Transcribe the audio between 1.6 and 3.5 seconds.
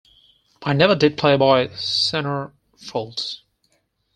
centrefolds.